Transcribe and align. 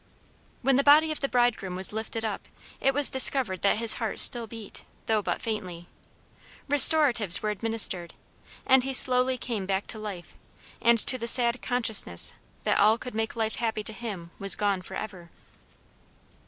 When 0.63 0.77
the 0.77 0.83
body 0.83 1.11
of 1.11 1.19
the 1.19 1.29
bridegroom 1.29 1.75
was 1.75 1.93
lifted 1.93 2.25
up 2.25 2.47
it 2.79 2.91
was 2.91 3.11
discovered 3.11 3.61
that 3.61 3.77
his 3.77 3.93
heart 4.01 4.19
still 4.19 4.47
beat, 4.47 4.83
though 5.05 5.21
but 5.21 5.39
faintly. 5.41 5.87
Restoratives 6.67 7.43
were 7.43 7.51
administered, 7.51 8.15
and 8.65 8.83
he 8.83 8.93
slowly 8.95 9.37
came 9.37 9.67
back 9.67 9.85
to 9.93 9.99
life, 9.99 10.39
and 10.81 10.97
to 10.97 11.19
the 11.19 11.27
sad 11.27 11.61
consciousness 11.61 12.33
that 12.63 12.79
all 12.79 12.95
that 12.95 13.01
could 13.01 13.13
make 13.13 13.35
life 13.35 13.57
happy 13.57 13.83
to 13.83 13.93
him 13.93 14.31
was 14.39 14.55
gone 14.55 14.81
for 14.81 14.95
ever. 14.95 15.29